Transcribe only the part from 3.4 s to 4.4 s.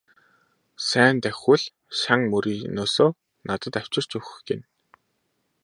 надад авчирч өгөх